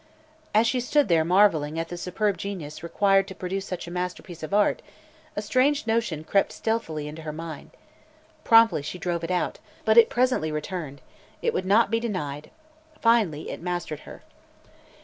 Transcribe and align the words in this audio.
As 0.51 0.65
she 0.65 0.79
stood 0.79 1.09
there 1.09 1.23
marveling 1.23 1.77
at 1.77 1.89
the 1.89 1.95
superb 1.95 2.35
genius 2.35 2.81
required 2.81 3.27
to 3.27 3.35
produce 3.35 3.67
such 3.67 3.85
a 3.87 3.91
masterpiece 3.91 4.41
of 4.41 4.51
art, 4.51 4.81
a 5.35 5.43
strange 5.43 5.85
notion 5.85 6.23
crept 6.23 6.51
stealthily 6.51 7.07
into 7.07 7.21
her 7.21 7.31
mind. 7.31 7.69
Promptly 8.43 8.81
she 8.81 8.97
drove 8.97 9.23
it 9.23 9.29
out; 9.29 9.59
but 9.85 9.99
it 9.99 10.09
presently 10.09 10.51
returned; 10.51 11.01
it 11.43 11.53
would 11.53 11.67
not 11.67 11.91
be 11.91 11.99
denied; 11.99 12.49
finally, 12.99 13.51
it 13.51 13.61
mastered 13.61 13.99
her. 13.99 14.23